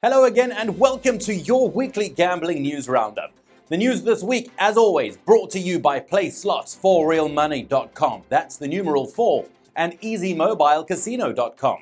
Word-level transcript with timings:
Hello 0.00 0.26
again, 0.26 0.52
and 0.52 0.78
welcome 0.78 1.18
to 1.18 1.34
your 1.34 1.68
weekly 1.68 2.08
gambling 2.08 2.62
news 2.62 2.88
roundup. 2.88 3.32
The 3.66 3.76
news 3.76 4.00
this 4.00 4.22
week, 4.22 4.52
as 4.60 4.76
always, 4.76 5.16
brought 5.16 5.50
to 5.50 5.58
you 5.58 5.80
by 5.80 5.98
PlaySlots4RealMoney.com. 5.98 8.22
That's 8.28 8.58
the 8.58 8.68
numeral 8.68 9.08
4, 9.08 9.44
and 9.74 10.00
EasyMobileCasino.com. 10.00 11.78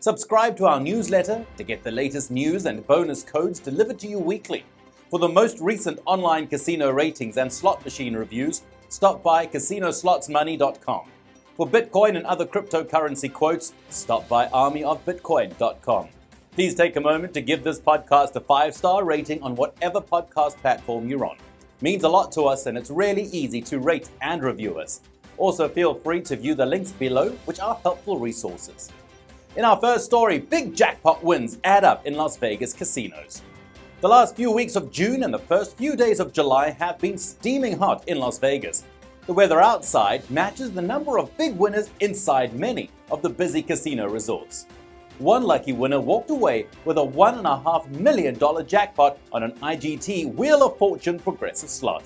Subscribe 0.00 0.56
to 0.56 0.66
our 0.66 0.80
newsletter 0.80 1.46
to 1.56 1.62
get 1.62 1.84
the 1.84 1.92
latest 1.92 2.32
news 2.32 2.66
and 2.66 2.84
bonus 2.88 3.22
codes 3.22 3.60
delivered 3.60 4.00
to 4.00 4.08
you 4.08 4.18
weekly. 4.18 4.64
For 5.08 5.20
the 5.20 5.28
most 5.28 5.60
recent 5.60 6.00
online 6.06 6.48
casino 6.48 6.90
ratings 6.90 7.36
and 7.36 7.52
slot 7.52 7.84
machine 7.84 8.16
reviews, 8.16 8.62
stop 8.88 9.22
by 9.22 9.46
CasinoSlotsMoney.com. 9.46 11.08
For 11.56 11.68
Bitcoin 11.68 12.16
and 12.16 12.26
other 12.26 12.46
cryptocurrency 12.46 13.32
quotes, 13.32 13.74
stop 13.90 14.28
by 14.28 14.48
ArmyOfBitcoin.com. 14.48 16.08
Please 16.52 16.74
take 16.74 16.96
a 16.96 17.00
moment 17.00 17.32
to 17.34 17.40
give 17.40 17.62
this 17.62 17.78
podcast 17.78 18.34
a 18.34 18.40
five 18.40 18.74
star 18.74 19.04
rating 19.04 19.40
on 19.40 19.54
whatever 19.54 20.00
podcast 20.00 20.56
platform 20.56 21.08
you're 21.08 21.24
on. 21.24 21.36
It 21.36 21.82
means 21.82 22.02
a 22.02 22.08
lot 22.08 22.32
to 22.32 22.42
us 22.42 22.66
and 22.66 22.76
it's 22.76 22.90
really 22.90 23.26
easy 23.26 23.62
to 23.62 23.78
rate 23.78 24.10
and 24.20 24.42
review 24.42 24.80
us. 24.80 25.00
Also, 25.36 25.68
feel 25.68 25.94
free 25.94 26.20
to 26.22 26.34
view 26.34 26.56
the 26.56 26.66
links 26.66 26.90
below, 26.90 27.28
which 27.44 27.60
are 27.60 27.78
helpful 27.84 28.18
resources. 28.18 28.90
In 29.54 29.64
our 29.64 29.80
first 29.80 30.04
story, 30.04 30.38
big 30.38 30.74
jackpot 30.74 31.22
wins 31.22 31.58
add 31.62 31.84
up 31.84 32.04
in 32.04 32.16
Las 32.16 32.36
Vegas 32.36 32.72
casinos. 32.72 33.42
The 34.00 34.08
last 34.08 34.34
few 34.34 34.50
weeks 34.50 34.74
of 34.74 34.90
June 34.90 35.22
and 35.22 35.32
the 35.32 35.38
first 35.38 35.76
few 35.76 35.94
days 35.94 36.18
of 36.18 36.32
July 36.32 36.70
have 36.70 36.98
been 36.98 37.16
steaming 37.16 37.78
hot 37.78 38.08
in 38.08 38.18
Las 38.18 38.40
Vegas. 38.40 38.82
The 39.26 39.32
weather 39.32 39.60
outside 39.60 40.28
matches 40.30 40.72
the 40.72 40.82
number 40.82 41.16
of 41.16 41.36
big 41.36 41.56
winners 41.56 41.90
inside 42.00 42.54
many 42.54 42.90
of 43.12 43.22
the 43.22 43.30
busy 43.30 43.62
casino 43.62 44.08
resorts 44.08 44.66
one 45.18 45.44
lucky 45.44 45.72
winner 45.72 46.00
walked 46.00 46.30
away 46.30 46.66
with 46.84 46.98
a 46.98 47.00
$1.5 47.00 47.90
million 47.90 48.66
jackpot 48.66 49.18
on 49.32 49.42
an 49.42 49.52
IGT 49.52 50.34
Wheel 50.34 50.62
of 50.62 50.78
Fortune 50.78 51.18
progressive 51.18 51.68
slot. 51.68 52.04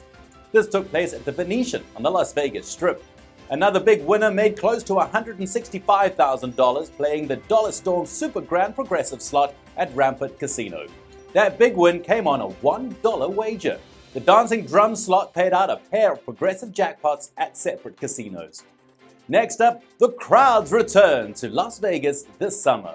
This 0.52 0.68
took 0.68 0.88
place 0.90 1.12
at 1.12 1.24
the 1.24 1.32
Venetian 1.32 1.82
on 1.96 2.02
the 2.02 2.10
Las 2.10 2.32
Vegas 2.32 2.68
Strip. 2.68 3.02
Another 3.50 3.80
big 3.80 4.04
winner 4.04 4.30
made 4.30 4.58
close 4.58 4.82
to 4.84 4.94
$165,000 4.94 6.96
playing 6.96 7.26
the 7.26 7.36
Dollar 7.36 7.72
Storm 7.72 8.06
Super 8.06 8.40
Grand 8.40 8.74
Progressive 8.74 9.20
slot 9.20 9.54
at 9.76 9.94
Rampart 9.94 10.38
Casino. 10.38 10.86
That 11.34 11.58
big 11.58 11.76
win 11.76 12.00
came 12.00 12.26
on 12.26 12.40
a 12.40 12.48
$1 12.48 13.34
wager. 13.34 13.78
The 14.14 14.20
Dancing 14.20 14.64
Drum 14.64 14.94
slot 14.94 15.34
paid 15.34 15.52
out 15.52 15.70
a 15.70 15.80
pair 15.90 16.12
of 16.12 16.24
progressive 16.24 16.70
jackpots 16.70 17.30
at 17.36 17.56
separate 17.56 17.96
casinos. 17.96 18.62
Next 19.28 19.62
up, 19.62 19.82
the 19.98 20.10
crowds 20.10 20.70
return 20.70 21.32
to 21.34 21.48
Las 21.48 21.78
Vegas 21.78 22.24
this 22.38 22.60
summer. 22.60 22.94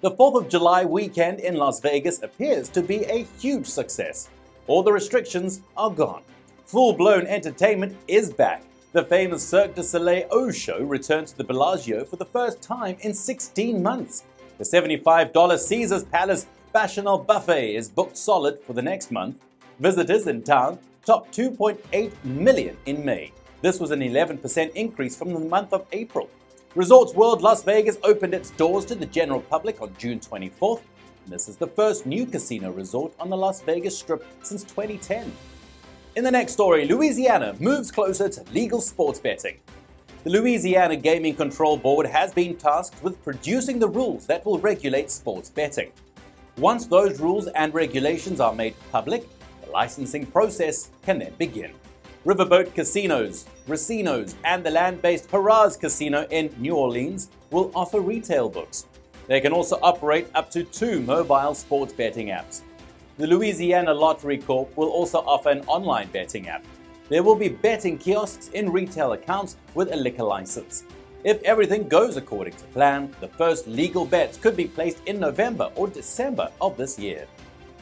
The 0.00 0.12
4th 0.12 0.42
of 0.42 0.48
July 0.48 0.84
weekend 0.84 1.40
in 1.40 1.56
Las 1.56 1.80
Vegas 1.80 2.22
appears 2.22 2.68
to 2.68 2.82
be 2.82 3.02
a 3.04 3.24
huge 3.40 3.66
success. 3.66 4.28
All 4.68 4.84
the 4.84 4.92
restrictions 4.92 5.62
are 5.76 5.90
gone. 5.90 6.22
Full 6.66 6.92
blown 6.92 7.26
entertainment 7.26 7.96
is 8.06 8.32
back. 8.32 8.62
The 8.92 9.02
famous 9.02 9.46
Cirque 9.46 9.74
du 9.74 9.82
Soleil 9.82 10.28
O 10.30 10.52
Show 10.52 10.78
returns 10.84 11.32
to 11.32 11.38
the 11.38 11.44
Bellagio 11.44 12.04
for 12.04 12.14
the 12.14 12.24
first 12.24 12.62
time 12.62 12.96
in 13.00 13.12
16 13.12 13.82
months. 13.82 14.22
The 14.58 14.64
$75 14.64 15.58
Caesars 15.58 16.04
Palace 16.04 16.46
Bacchanal 16.72 17.18
Buffet 17.18 17.74
is 17.74 17.88
booked 17.88 18.16
solid 18.16 18.60
for 18.62 18.72
the 18.72 18.82
next 18.82 19.10
month. 19.10 19.36
Visitors 19.80 20.28
in 20.28 20.42
town 20.42 20.78
topped 21.04 21.36
2.8 21.36 22.12
million 22.24 22.76
in 22.86 23.04
May. 23.04 23.32
This 23.60 23.80
was 23.80 23.90
an 23.90 24.00
11% 24.00 24.72
increase 24.74 25.16
from 25.16 25.32
the 25.32 25.40
month 25.40 25.72
of 25.72 25.84
April. 25.90 26.30
Resorts 26.76 27.12
World 27.12 27.42
Las 27.42 27.64
Vegas 27.64 27.98
opened 28.04 28.32
its 28.32 28.50
doors 28.50 28.84
to 28.84 28.94
the 28.94 29.06
general 29.06 29.40
public 29.40 29.82
on 29.82 29.92
June 29.98 30.20
24th. 30.20 30.80
And 31.24 31.32
this 31.32 31.48
is 31.48 31.56
the 31.56 31.66
first 31.66 32.06
new 32.06 32.24
casino 32.24 32.70
resort 32.70 33.12
on 33.18 33.28
the 33.28 33.36
Las 33.36 33.60
Vegas 33.62 33.98
Strip 33.98 34.24
since 34.42 34.62
2010. 34.62 35.32
In 36.14 36.22
the 36.22 36.30
next 36.30 36.52
story, 36.52 36.86
Louisiana 36.86 37.56
moves 37.58 37.90
closer 37.90 38.28
to 38.28 38.44
legal 38.52 38.80
sports 38.80 39.18
betting. 39.18 39.58
The 40.22 40.30
Louisiana 40.30 40.94
Gaming 40.94 41.34
Control 41.34 41.76
Board 41.76 42.06
has 42.06 42.32
been 42.32 42.54
tasked 42.54 43.02
with 43.02 43.20
producing 43.24 43.80
the 43.80 43.88
rules 43.88 44.24
that 44.26 44.46
will 44.46 44.60
regulate 44.60 45.10
sports 45.10 45.50
betting. 45.50 45.90
Once 46.58 46.86
those 46.86 47.18
rules 47.18 47.48
and 47.48 47.74
regulations 47.74 48.38
are 48.38 48.54
made 48.54 48.74
public, 48.92 49.26
the 49.64 49.70
licensing 49.72 50.26
process 50.26 50.90
can 51.02 51.18
then 51.18 51.32
begin. 51.38 51.72
Riverboat 52.24 52.74
Casinos, 52.74 53.46
Racinos, 53.68 54.34
and 54.44 54.64
the 54.64 54.70
land 54.70 55.00
based 55.00 55.30
Harrah's 55.30 55.76
Casino 55.76 56.26
in 56.30 56.52
New 56.58 56.74
Orleans 56.74 57.28
will 57.52 57.70
offer 57.76 58.00
retail 58.00 58.48
books. 58.48 58.86
They 59.28 59.40
can 59.40 59.52
also 59.52 59.78
operate 59.82 60.26
up 60.34 60.50
to 60.50 60.64
two 60.64 61.00
mobile 61.00 61.54
sports 61.54 61.92
betting 61.92 62.28
apps. 62.28 62.62
The 63.18 63.26
Louisiana 63.28 63.94
Lottery 63.94 64.38
Corp 64.38 64.76
will 64.76 64.88
also 64.88 65.18
offer 65.18 65.50
an 65.50 65.60
online 65.66 66.08
betting 66.08 66.48
app. 66.48 66.64
There 67.08 67.22
will 67.22 67.36
be 67.36 67.48
betting 67.48 67.98
kiosks 67.98 68.48
in 68.48 68.72
retail 68.72 69.12
accounts 69.12 69.56
with 69.74 69.92
a 69.92 69.96
liquor 69.96 70.24
license. 70.24 70.84
If 71.22 71.40
everything 71.42 71.88
goes 71.88 72.16
according 72.16 72.54
to 72.54 72.64
plan, 72.66 73.14
the 73.20 73.28
first 73.28 73.68
legal 73.68 74.04
bets 74.04 74.36
could 74.38 74.56
be 74.56 74.66
placed 74.66 74.98
in 75.06 75.20
November 75.20 75.70
or 75.76 75.86
December 75.86 76.50
of 76.60 76.76
this 76.76 76.98
year. 76.98 77.28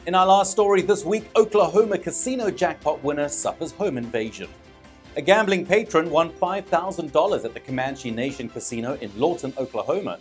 In 0.07 0.15
our 0.15 0.25
last 0.25 0.51
story 0.51 0.81
this 0.81 1.03
week, 1.03 1.25
Oklahoma 1.35 1.97
casino 1.97 2.49
jackpot 2.49 3.03
winner 3.03 3.27
suffers 3.27 3.73
home 3.73 3.97
invasion. 3.97 4.47
A 5.17 5.21
gambling 5.21 5.65
patron 5.65 6.09
won 6.09 6.31
$5,000 6.31 7.43
at 7.43 7.53
the 7.53 7.59
Comanche 7.59 8.09
Nation 8.09 8.47
Casino 8.47 8.93
in 9.01 9.11
Lawton, 9.19 9.53
Oklahoma. 9.57 10.19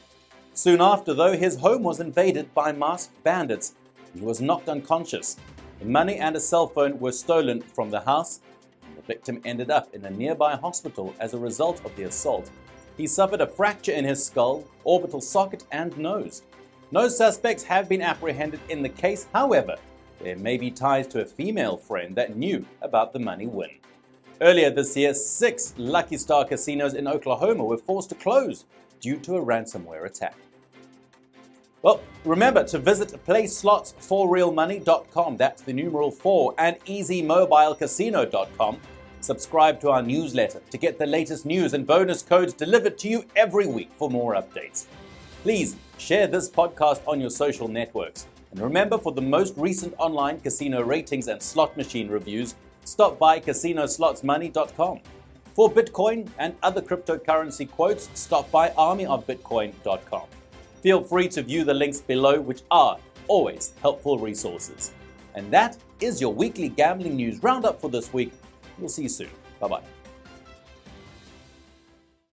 Soon 0.55 0.81
after, 0.81 1.15
though, 1.15 1.35
his 1.35 1.55
home 1.55 1.85
was 1.85 2.01
invaded 2.01 2.53
by 2.53 2.73
masked 2.73 3.23
bandits. 3.23 3.77
He 4.13 4.23
was 4.23 4.41
knocked 4.41 4.69
unconscious. 4.69 5.37
The 5.79 5.87
money 5.87 6.17
and 6.17 6.35
a 6.35 6.41
cell 6.41 6.67
phone 6.67 6.99
were 6.99 7.13
stolen 7.13 7.61
from 7.61 7.89
the 7.89 8.01
house. 8.01 8.41
The 8.97 9.03
victim 9.03 9.41
ended 9.45 9.71
up 9.71 9.95
in 9.95 10.05
a 10.05 10.11
nearby 10.11 10.57
hospital 10.57 11.15
as 11.21 11.33
a 11.33 11.39
result 11.39 11.81
of 11.85 11.95
the 11.95 12.09
assault. 12.09 12.51
He 12.97 13.07
suffered 13.07 13.41
a 13.41 13.47
fracture 13.47 13.93
in 13.93 14.05
his 14.05 14.27
skull, 14.27 14.65
orbital 14.83 15.21
socket, 15.21 15.63
and 15.71 15.97
nose. 15.97 16.43
No 16.93 17.09
suspects 17.09 17.65
have 17.65 17.89
been 17.89 18.03
apprehended 18.03 18.61
in 18.69 18.83
the 18.83 18.89
case, 18.89 19.27
however, 19.33 19.75
there 20.21 20.37
may 20.37 20.57
be 20.57 20.71
ties 20.71 21.09
to 21.09 21.21
a 21.21 21.25
female 21.25 21.77
friend 21.77 22.15
that 22.15 22.37
knew 22.37 22.65
about 22.81 23.13
the 23.13 23.19
money 23.19 23.47
win. 23.47 23.71
Earlier 24.41 24.71
this 24.71 24.97
year, 24.97 25.13
six 25.15 25.75
Lucky 25.77 26.17
Star 26.17 26.45
casinos 26.45 26.95
in 26.95 27.09
Oklahoma 27.09 27.65
were 27.65 27.79
forced 27.79 28.11
to 28.11 28.15
close 28.15 28.67
due 29.01 29.17
to 29.19 29.37
a 29.37 29.45
ransomware 29.45 30.07
attack. 30.07 30.37
Well, 31.83 32.01
remember 32.25 32.63
to 32.65 32.79
visit 32.79 33.09
playslots4realmoney.com, 33.27 35.37
that's 35.37 35.63
the 35.63 35.73
numeral 35.73 36.11
4, 36.11 36.55
and 36.59 36.77
easymobilecasino.com. 36.85 38.81
Subscribe 39.21 39.81
to 39.81 39.91
our 39.91 40.03
newsletter 40.03 40.61
to 40.71 40.79
get 40.79 40.99
the 40.99 41.07
latest 41.07 41.47
news 41.47 41.75
and 41.75 41.87
bonus 41.87 42.23
codes 42.23 42.53
delivered 42.53 42.99
to 42.99 43.09
you 43.09 43.25
every 43.35 43.67
week 43.67 43.91
for 43.97 44.11
more 44.11 44.35
updates. 44.35 44.87
Please 45.47 45.77
share 45.97 46.27
this 46.27 46.51
podcast 46.51 47.07
on 47.07 47.21
your 47.21 47.31
social 47.31 47.69
networks. 47.69 48.27
And 48.51 48.61
remember, 48.61 48.99
for 48.99 49.13
the 49.13 49.23
most 49.23 49.55
recent 49.57 49.95
online 49.97 50.41
casino 50.41 50.83
ratings 50.83 51.29
and 51.29 51.41
slot 51.41 51.77
machine 51.77 52.09
reviews, 52.09 52.57
stop 52.85 53.17
by 53.17 53.39
CasinoSlotsMoney.com. 53.39 54.99
For 55.55 55.71
Bitcoin 55.71 56.29
and 56.41 56.57
other 56.65 56.83
cryptocurrency 56.83 57.71
quotes, 57.71 58.11
stop 58.15 58.51
by 58.51 58.71
ArmyOfBitcoin.com. 58.71 60.27
Feel 60.83 61.05
free 61.05 61.29
to 61.29 61.43
view 61.43 61.63
the 61.63 61.75
links 61.75 62.01
below, 62.01 62.41
which 62.41 62.63
are 62.73 62.99
always 63.29 63.73
helpful 63.83 64.19
resources. 64.19 64.95
And 65.37 65.49
that 65.53 65.77
is 66.01 66.21
your 66.21 66.35
weekly 66.35 66.71
gambling 66.71 67.15
news 67.15 67.41
roundup 67.41 67.81
for 67.81 67.89
this 67.89 68.13
week. 68.13 68.33
We'll 68.79 68.89
see 68.89 69.05
you 69.05 69.09
soon. 69.09 69.31
Bye 69.61 69.69
bye. 69.69 69.83